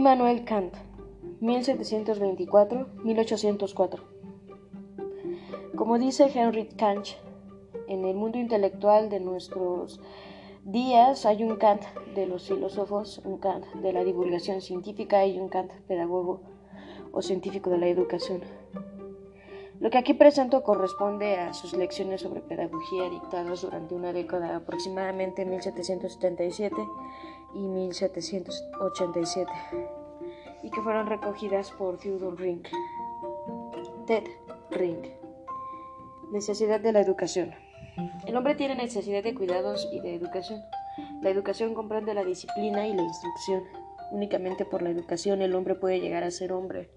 [0.00, 0.72] Immanuel Kant,
[1.42, 4.00] 1724-1804.
[5.76, 7.08] Como dice Henry Kant,
[7.86, 10.00] en el mundo intelectual de nuestros
[10.64, 11.82] días hay un Kant
[12.14, 16.40] de los filósofos, un Kant de la divulgación científica y un Kant pedagogo
[17.12, 18.40] o científico de la educación.
[19.80, 25.46] Lo que aquí presento corresponde a sus lecciones sobre pedagogía dictadas durante una década, aproximadamente
[25.46, 26.76] 1777
[27.54, 29.50] y 1787,
[30.62, 32.62] y que fueron recogidas por Theodore Ring.
[34.06, 34.24] Ted
[34.70, 35.06] Ring.
[36.32, 37.54] Necesidad de la educación.
[38.26, 40.62] El hombre tiene necesidad de cuidados y de educación.
[41.22, 43.64] La educación comprende la disciplina y la instrucción.
[44.10, 46.90] Únicamente por la educación el hombre puede llegar a ser hombre.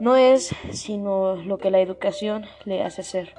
[0.00, 3.34] No es sino lo que la educación le hace ser.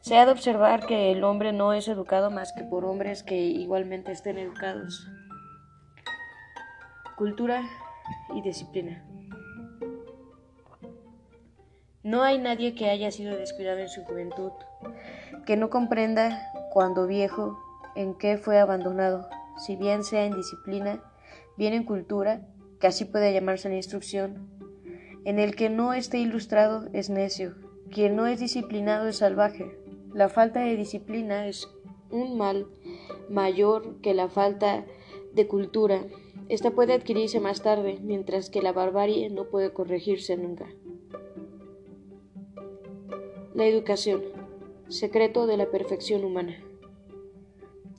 [0.00, 3.36] Se ha de observar que el hombre no es educado más que por hombres que
[3.36, 5.08] igualmente estén educados.
[7.16, 7.62] Cultura
[8.34, 9.04] y disciplina.
[12.02, 14.52] No hay nadie que haya sido descuidado en su juventud,
[15.44, 16.40] que no comprenda,
[16.72, 17.58] cuando viejo,
[17.96, 19.28] en qué fue abandonado,
[19.58, 21.02] si bien sea en disciplina,
[21.56, 22.46] bien en cultura,
[22.80, 24.48] que así puede llamarse la instrucción,
[25.24, 27.56] en el que no esté ilustrado es necio,
[27.90, 29.78] quien no es disciplinado es salvaje.
[30.14, 31.68] La falta de disciplina es
[32.10, 32.66] un mal
[33.28, 34.84] mayor que la falta
[35.34, 36.00] de cultura.
[36.48, 40.66] Esta puede adquirirse más tarde, mientras que la barbarie no puede corregirse nunca.
[43.54, 44.22] La educación,
[44.88, 46.56] secreto de la perfección humana.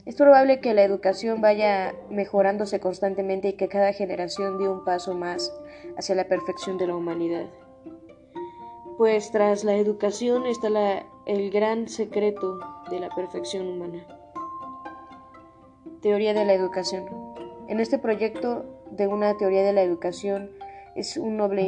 [0.06, 5.14] Es probable que la educación vaya mejorándose constantemente y que cada generación dé un paso
[5.14, 5.54] más
[5.98, 7.46] hacia la perfección de la humanidad.
[8.98, 14.08] Pues tras la educación está el gran secreto de la perfección humana.
[16.02, 17.19] Teoría de la educación.
[17.70, 20.50] En este proyecto de una teoría de la educación
[20.96, 21.62] es un noble,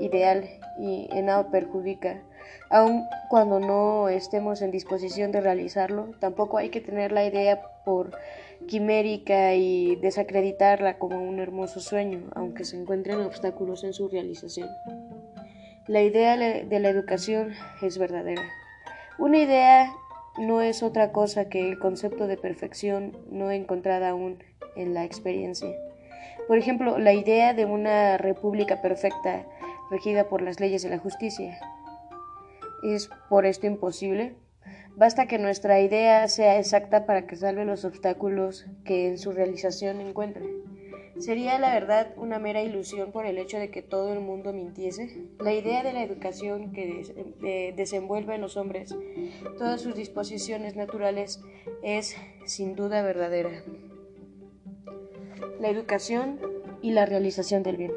[0.00, 2.22] ideal, y en nada perjudica
[2.68, 8.10] Aun cuando no estemos en disposición de realizarlo, tampoco hay que tener la idea por
[8.68, 14.68] quimérica y desacreditarla como un hermoso sueño, aunque se encuentren obstáculos en su realización.
[15.86, 18.42] La idea de la educación es verdadera.
[19.18, 19.90] Una idea
[20.38, 24.42] no es otra cosa que el concepto de perfección no encontrada aún
[24.76, 25.70] en la experiencia.
[26.48, 29.46] Por ejemplo, la idea de una república perfecta
[29.90, 31.58] regida por las leyes de la justicia
[32.82, 34.34] es por esto imposible.
[34.96, 40.00] Basta que nuestra idea sea exacta para que salve los obstáculos que en su realización
[40.00, 40.44] encuentre.
[41.18, 45.28] ¿Sería la verdad una mera ilusión por el hecho de que todo el mundo mintiese?
[45.38, 48.96] La idea de la educación que desenvuelve en los hombres
[49.56, 51.40] todas sus disposiciones naturales
[51.82, 52.16] es
[52.46, 53.62] sin duda verdadera.
[55.60, 56.40] La educación
[56.82, 57.92] y la realización del bien.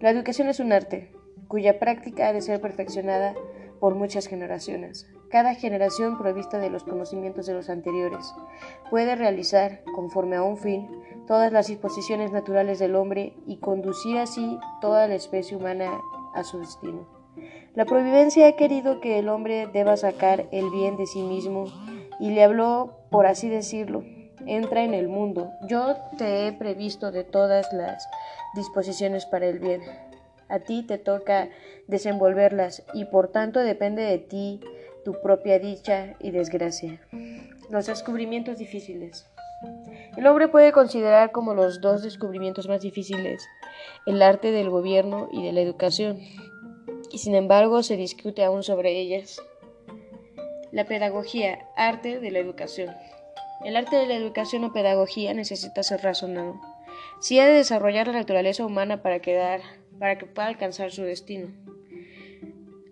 [0.00, 1.10] La educación es un arte
[1.48, 3.34] cuya práctica ha de ser perfeccionada
[3.80, 5.08] por muchas generaciones.
[5.30, 8.32] Cada generación provista de los conocimientos de los anteriores
[8.90, 10.88] puede realizar, conforme a un fin,
[11.26, 16.00] todas las disposiciones naturales del hombre y conducir así toda la especie humana
[16.34, 17.06] a su destino.
[17.74, 21.66] La providencia ha querido que el hombre deba sacar el bien de sí mismo
[22.18, 24.02] y le habló, por así decirlo,
[24.46, 25.50] entra en el mundo.
[25.68, 28.08] Yo te he previsto de todas las
[28.54, 29.82] disposiciones para el bien.
[30.48, 31.48] A ti te toca
[31.86, 34.60] desenvolverlas y por tanto depende de ti
[35.04, 37.00] tu propia dicha y desgracia.
[37.68, 39.26] Los descubrimientos difíciles.
[40.16, 43.46] El hombre puede considerar como los dos descubrimientos más difíciles
[44.06, 46.20] el arte del gobierno y de la educación,
[47.10, 49.42] y sin embargo se discute aún sobre ellas.
[50.72, 52.94] La pedagogía, arte de la educación.
[53.64, 56.60] El arte de la educación o pedagogía necesita ser razonado.
[57.20, 59.20] Si ha de desarrollar la naturaleza humana para
[59.98, 61.48] para que pueda alcanzar su destino.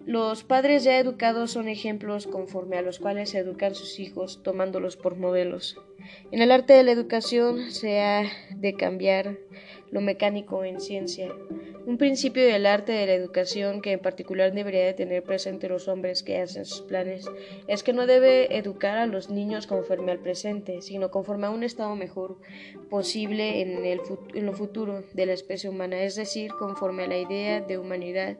[0.06, 4.96] Los padres ya educados son ejemplos conforme a los cuales se educan sus hijos tomándolos
[4.98, 5.78] por modelos.
[6.30, 9.38] En el arte de la educación se ha de cambiar
[9.94, 11.32] lo mecánico en ciencia.
[11.86, 15.86] Un principio del arte de la educación que en particular debería de tener presente los
[15.86, 17.26] hombres que hacen sus planes
[17.68, 21.62] es que no debe educar a los niños conforme al presente, sino conforme a un
[21.62, 22.38] estado mejor
[22.90, 24.00] posible en, el,
[24.34, 28.36] en lo futuro de la especie humana, es decir, conforme a la idea de humanidad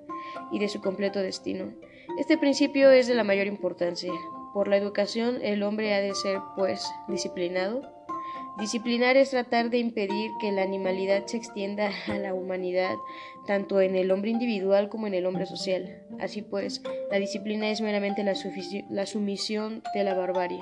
[0.51, 1.73] y de su completo destino.
[2.19, 4.12] Este principio es de la mayor importancia.
[4.53, 7.94] Por la educación el hombre ha de ser, pues, disciplinado,
[8.59, 12.95] Disciplinar es tratar de impedir que la animalidad se extienda a la humanidad,
[13.49, 16.05] tanto en el hombre individual como en el hombre social.
[16.21, 16.81] Así pues,
[17.11, 18.37] la disciplina es meramente la,
[19.06, 20.61] sumisión de la barbarie.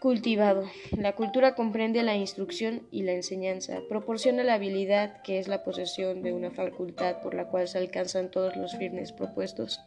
[0.00, 0.68] Cultivado.
[0.96, 3.80] La cultura comprende la instrucción y la enseñanza.
[3.88, 8.30] Proporciona la habilidad, que es la posesión de una facultad por la cual se alcanzan
[8.30, 9.80] todos los fines propuestos.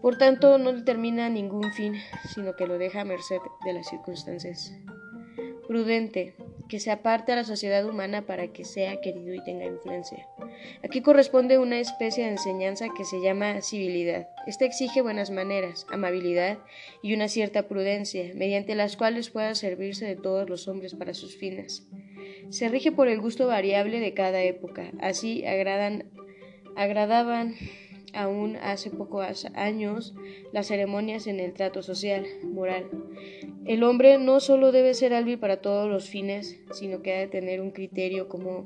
[0.00, 1.94] Por tanto, no determina ningún fin,
[2.34, 4.74] sino que lo deja a merced de las circunstancias.
[5.68, 6.34] Prudente
[6.72, 10.26] que se aparte a la sociedad humana para que sea querido y tenga influencia.
[10.82, 14.28] Aquí corresponde una especie de enseñanza que se llama civilidad.
[14.46, 16.58] Esta exige buenas maneras, amabilidad
[17.02, 21.36] y una cierta prudencia, mediante las cuales pueda servirse de todos los hombres para sus
[21.36, 21.86] fines.
[22.48, 24.92] Se rige por el gusto variable de cada época.
[24.98, 26.04] Así agradan,
[26.74, 27.54] agradaban
[28.14, 30.14] aún hace pocos años
[30.52, 32.88] las ceremonias en el trato social, moral.
[33.64, 37.28] El hombre no solo debe ser hábil para todos los fines, sino que ha de
[37.28, 38.64] tener un criterio como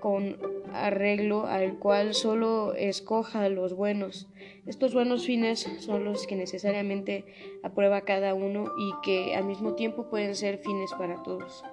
[0.00, 0.36] con
[0.72, 4.28] arreglo al cual solo escoja los buenos.
[4.66, 7.24] Estos buenos fines son los que necesariamente
[7.62, 11.64] aprueba cada uno y que al mismo tiempo pueden ser fines para todos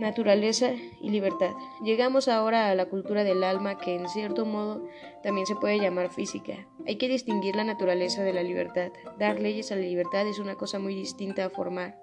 [0.00, 1.52] naturaleza y libertad.
[1.84, 4.88] Llegamos ahora a la cultura del alma que en cierto modo
[5.22, 6.66] también se puede llamar física.
[6.86, 8.90] Hay que distinguir la naturaleza de la libertad.
[9.18, 11.98] Dar leyes a la libertad es una cosa muy distinta a formar.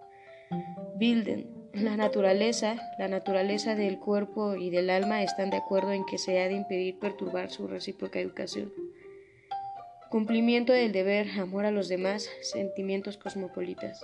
[0.96, 1.56] Bilden.
[1.74, 6.42] La naturaleza, la naturaleza del cuerpo y del alma están de acuerdo en que se
[6.42, 8.74] ha de impedir perturbar su recíproca educación.
[10.10, 14.04] Cumplimiento del deber, amor a los demás, sentimientos cosmopolitas.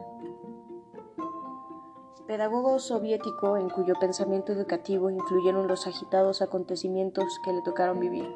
[2.27, 8.29] Pedagogo soviético en cuyo pensamiento educativo influyeron los agitados acontecimientos que le tocaron vivir,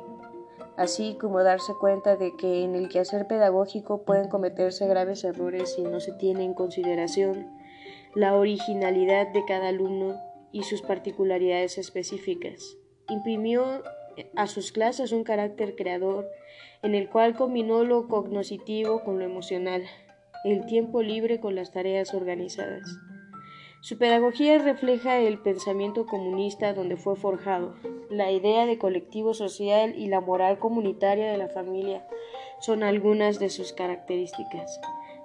[0.77, 5.83] así como darse cuenta de que en el quehacer pedagógico pueden cometerse graves errores si
[5.83, 7.49] no se tiene en consideración
[8.15, 10.21] la originalidad de cada alumno
[10.53, 12.77] y sus particularidades específicas.
[13.09, 13.83] Imprimió
[14.37, 16.29] a sus clases un carácter creador
[16.83, 19.85] en el cual combinó lo cognoscitivo con lo emocional,
[20.45, 22.89] el tiempo libre con las tareas organizadas.
[23.83, 27.75] Su pedagogía refleja el pensamiento comunista donde fue forjado.
[28.11, 32.07] La idea de colectivo social y la moral comunitaria de la familia
[32.61, 34.81] son algunas de sus características.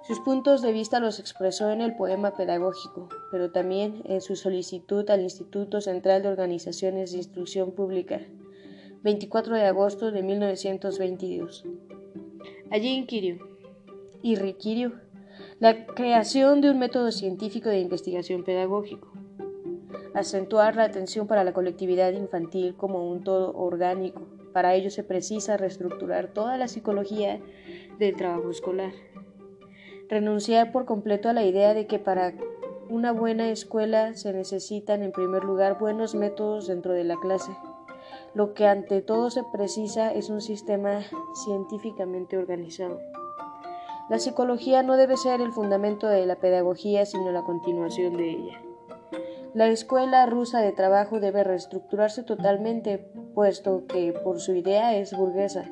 [0.06, 5.08] Sus puntos de vista los expresó en el poema pedagógico, pero también en su solicitud
[5.10, 8.20] al Instituto Central de Organizaciones de Instrucción Pública,
[9.06, 11.64] 24 de agosto de 1922.
[12.72, 13.38] Allí inquirió
[14.20, 14.94] y requirió
[15.60, 19.12] la creación de un método científico de investigación pedagógico,
[20.12, 24.22] acentuar la atención para la colectividad infantil como un todo orgánico.
[24.52, 27.40] Para ello se precisa reestructurar toda la psicología
[28.00, 28.90] del trabajo escolar.
[30.08, 32.34] Renunciar por completo a la idea de que para
[32.88, 37.52] una buena escuela se necesitan en primer lugar buenos métodos dentro de la clase
[38.36, 41.00] lo que ante todo se precisa es un sistema
[41.46, 43.00] científicamente organizado.
[44.10, 48.60] La psicología no debe ser el fundamento de la pedagogía, sino la continuación de ella.
[49.54, 52.98] La escuela rusa de trabajo debe reestructurarse totalmente,
[53.34, 55.64] puesto que por su idea es burguesa.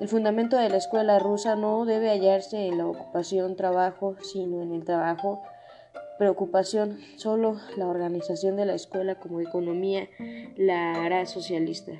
[0.00, 4.72] El fundamento de la escuela rusa no debe hallarse en la ocupación trabajo, sino en
[4.72, 5.42] el trabajo
[6.18, 6.98] preocupación.
[7.16, 10.08] Solo la organización de la escuela como economía
[10.56, 11.92] la hará socialista.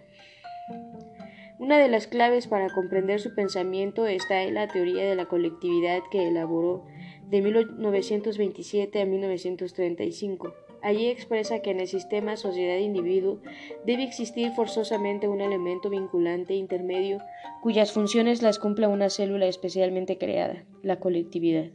[1.58, 6.00] Una de las claves para comprender su pensamiento está en la teoría de la colectividad
[6.10, 6.84] que elaboró
[7.30, 10.54] de 1927 a 1935.
[10.82, 13.40] Allí expresa que en el sistema sociedad-individuo
[13.86, 17.22] debe existir forzosamente un elemento vinculante intermedio
[17.62, 21.70] cuyas funciones las cumpla una célula especialmente creada, la colectividad.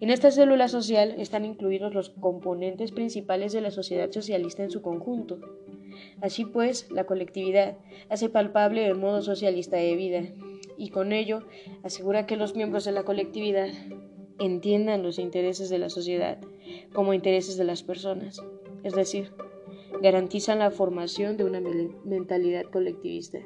[0.00, 4.82] En esta célula social están incluidos los componentes principales de la sociedad socialista en su
[4.82, 5.40] conjunto.
[6.20, 7.76] Así pues, la colectividad
[8.08, 10.22] hace palpable el modo socialista de vida
[10.76, 11.46] y con ello
[11.82, 13.68] asegura que los miembros de la colectividad
[14.38, 16.38] entiendan los intereses de la sociedad
[16.92, 18.42] como intereses de las personas.
[18.82, 19.32] es decir,
[20.02, 21.60] garantizan la formación de una
[22.04, 23.38] mentalidad colectivista.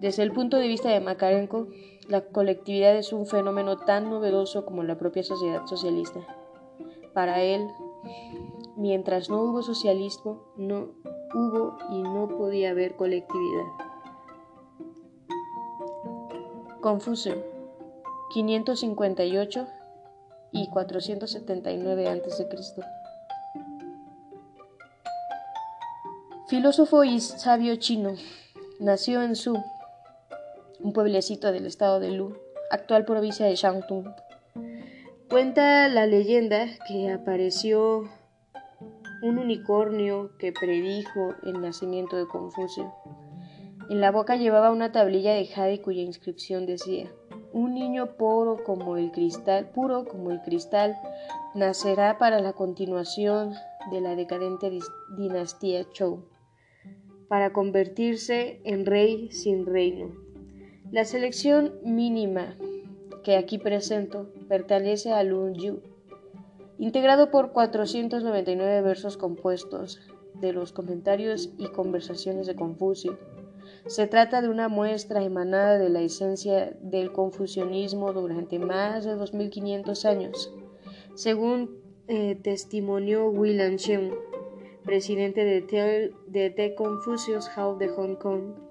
[0.00, 1.68] Desde el punto de vista de Makarenko,
[2.08, 6.20] la colectividad es un fenómeno tan novedoso como la propia sociedad socialista.
[7.12, 7.68] Para él,
[8.76, 10.88] mientras no hubo socialismo, no
[11.34, 13.64] hubo y no podía haber colectividad.
[16.80, 17.34] Confucio,
[18.32, 19.66] 558
[20.52, 22.48] y 479 a.C.
[26.46, 28.14] Filósofo y sabio chino,
[28.80, 29.62] nació en Su,
[30.80, 32.36] un pueblecito del estado de Lu,
[32.70, 34.08] actual provincia de Shantung.
[35.28, 38.08] Cuenta la leyenda que apareció
[39.22, 42.94] un unicornio que predijo el nacimiento de Confucio.
[43.90, 47.10] En la boca llevaba una tablilla de jade cuya inscripción decía:
[47.52, 50.96] Un niño puro como el cristal, puro como el cristal,
[51.54, 53.54] nacerá para la continuación
[53.90, 54.70] de la decadente
[55.16, 56.28] dinastía Zhou,
[57.28, 60.27] para convertirse en rey sin reino.
[60.90, 62.56] La selección mínima
[63.22, 65.82] que aquí presento pertenece a Lun Yu,
[66.78, 70.00] integrado por 499 versos compuestos
[70.40, 73.18] de los comentarios y conversaciones de Confucio.
[73.86, 80.04] Se trata de una muestra emanada de la esencia del confucianismo durante más de 2500
[80.06, 80.54] años,
[81.14, 84.14] según eh, testimonió William Chen,
[84.86, 88.67] presidente de, de The Confucius House de Hong Kong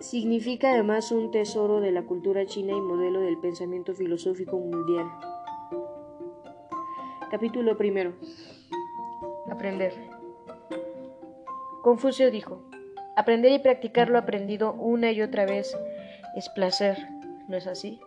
[0.00, 5.10] Significa además un tesoro de la cultura china y modelo del pensamiento filosófico mundial.
[7.30, 8.12] Capítulo primero.
[9.50, 9.94] Aprender.
[11.82, 12.60] Confucio dijo,
[13.16, 15.74] aprender y practicar lo aprendido una y otra vez
[16.36, 16.98] es placer,
[17.48, 17.98] ¿no es así?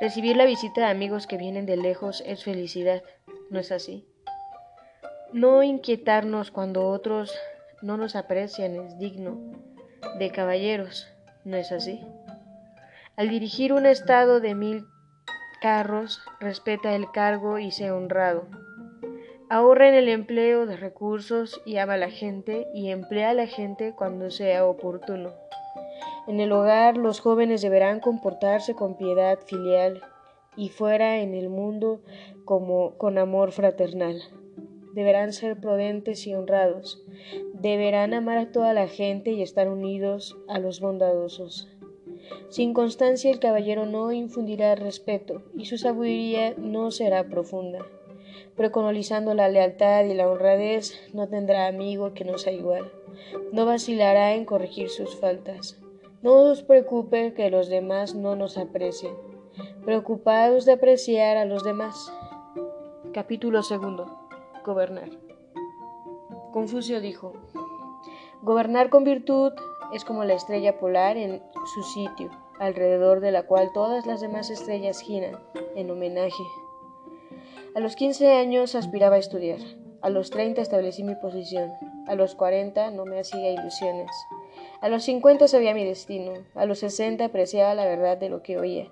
[0.00, 3.02] Recibir la visita de amigos que vienen de lejos es felicidad,
[3.50, 4.06] ¿no es así?
[5.32, 7.34] No inquietarnos cuando otros
[7.82, 9.38] no nos aprecian es digno
[10.18, 11.15] de caballeros.
[11.46, 12.00] ¿No es así?
[13.16, 14.84] Al dirigir un estado de mil
[15.62, 18.46] carros, respeta el cargo y sea honrado.
[19.48, 23.46] Ahorra en el empleo de recursos y ama a la gente y emplea a la
[23.46, 25.32] gente cuando sea oportuno.
[26.26, 30.02] En el hogar los jóvenes deberán comportarse con piedad filial
[30.56, 32.00] y fuera en el mundo
[32.44, 34.20] como con amor fraternal.
[34.94, 37.04] Deberán ser prudentes y honrados.
[37.66, 41.66] Deberán amar a toda la gente y estar unidos a los bondadosos.
[42.48, 47.80] Sin constancia el caballero no infundirá respeto y su sabiduría no será profunda.
[48.54, 52.92] Preconolizando la lealtad y la honradez, no tendrá amigo que no sea igual.
[53.50, 55.76] No vacilará en corregir sus faltas.
[56.22, 59.14] No os preocupe que los demás no nos aprecien.
[59.84, 62.12] Preocupados de apreciar a los demás.
[63.12, 64.06] Capítulo segundo
[64.64, 65.25] gobernar.
[66.56, 67.34] Confucio dijo,
[68.40, 69.52] gobernar con virtud
[69.92, 71.42] es como la estrella polar en
[71.74, 75.38] su sitio, alrededor de la cual todas las demás estrellas giran,
[75.74, 76.42] en homenaje.
[77.74, 79.58] A los 15 años aspiraba a estudiar,
[80.00, 81.70] a los 30 establecí mi posición,
[82.06, 84.10] a los 40 no me hacía ilusiones,
[84.80, 88.58] a los 50 sabía mi destino, a los 60 apreciaba la verdad de lo que
[88.58, 88.90] oía,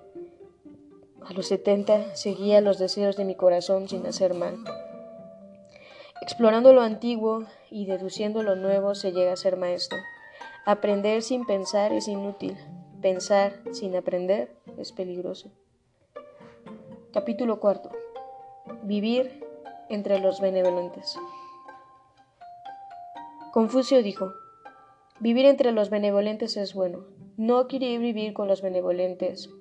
[1.27, 4.55] a los 70 seguía los deseos de mi corazón sin hacer mal.
[6.25, 9.99] Explorando lo antiguo y deduciendo lo nuevo se llega a ser maestro.
[10.65, 12.57] Aprender sin pensar es inútil.
[12.99, 15.51] Pensar sin aprender es peligroso.
[17.13, 17.91] Capítulo cuarto.
[18.81, 19.45] Vivir
[19.87, 21.15] entre los benevolentes.
[23.53, 24.33] Confucio dijo,
[25.19, 27.05] Vivir entre los benevolentes es bueno.
[27.37, 29.51] No quiere vivir con los benevolentes.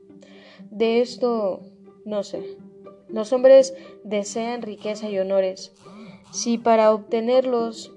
[0.71, 1.61] De esto
[2.07, 2.57] no sé.
[3.11, 5.75] Los hombres desean riqueza y honores,
[6.35, 7.93] si para obtenerlos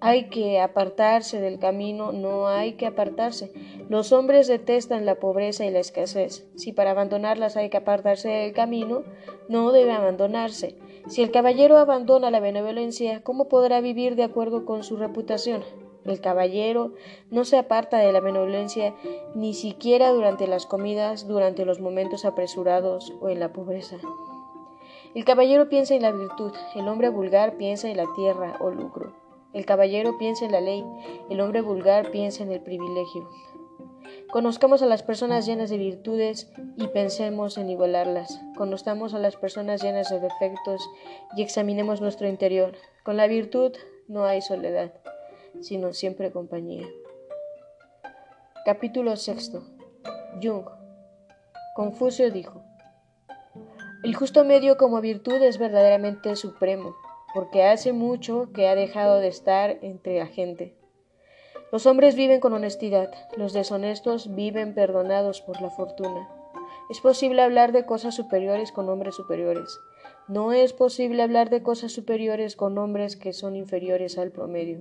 [0.00, 3.54] hay que apartarse del camino, no hay que apartarse.
[3.88, 6.46] Los hombres detestan la pobreza y la escasez.
[6.56, 9.02] Si para abandonarlas hay que apartarse del camino,
[9.48, 10.76] no debe abandonarse.
[11.08, 15.64] Si el caballero abandona la benevolencia, ¿cómo podrá vivir de acuerdo con su reputación?
[16.04, 16.92] El caballero
[17.30, 18.94] no se aparta de la benevolencia
[19.34, 23.96] ni siquiera durante las comidas, durante los momentos apresurados o en la pobreza.
[25.12, 29.12] El caballero piensa en la virtud, el hombre vulgar piensa en la tierra o lucro.
[29.52, 30.84] El caballero piensa en la ley,
[31.28, 33.28] el hombre vulgar piensa en el privilegio.
[34.30, 38.40] Conozcamos a las personas llenas de virtudes y pensemos en igualarlas.
[38.56, 40.80] Conozcamos a las personas llenas de defectos
[41.36, 42.76] y examinemos nuestro interior.
[43.02, 43.72] Con la virtud
[44.06, 44.92] no hay soledad,
[45.60, 46.86] sino siempre compañía.
[48.64, 49.64] Capítulo sexto.
[50.40, 50.66] Jung.
[51.74, 52.62] Confucio dijo,
[54.02, 56.96] el justo medio como virtud es verdaderamente supremo.
[57.32, 60.74] porque hace mucho que ha dejado de estar entre la gente.
[61.70, 66.28] Los hombres viven con honestidad, los deshonestos viven perdonados por la fortuna.
[66.90, 69.78] Es posible hablar de cosas superiores con hombres superiores.
[70.26, 74.80] No es posible hablar de cosas superiores con hombres que son inferiores al promedio.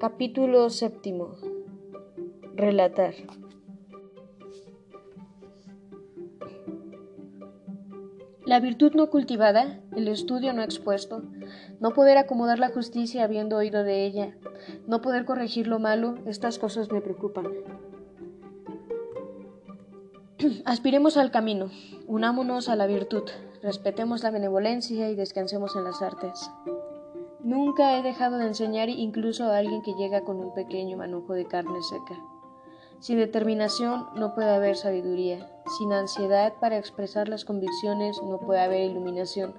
[0.00, 1.36] Capítulo séptimo.
[2.56, 3.14] Relatar.
[8.48, 11.20] La virtud no cultivada, el estudio no expuesto,
[11.80, 14.38] no poder acomodar la justicia habiendo oído de ella,
[14.86, 17.46] no poder corregir lo malo, estas cosas me preocupan.
[20.64, 21.68] Aspiremos al camino,
[22.06, 23.24] unámonos a la virtud,
[23.62, 26.50] respetemos la benevolencia y descansemos en las artes.
[27.40, 31.44] Nunca he dejado de enseñar incluso a alguien que llega con un pequeño manojo de
[31.44, 32.18] carne seca.
[32.98, 35.46] Sin determinación no puede haber sabiduría.
[35.68, 39.54] Sin ansiedad para expresar las convicciones no puede haber iluminación.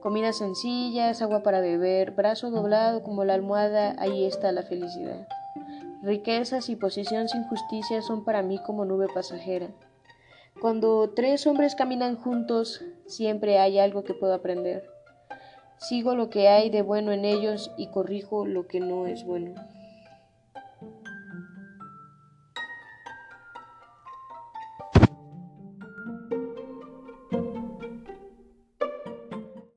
[0.00, 5.26] Comidas sencillas, agua para beber, brazo doblado como la almohada, ahí está la felicidad.
[6.02, 9.68] Riquezas y posición sin justicia son para mí como nube pasajera.
[10.60, 14.84] Cuando tres hombres caminan juntos, siempre hay algo que puedo aprender.
[15.78, 19.54] Sigo lo que hay de bueno en ellos y corrijo lo que no es bueno.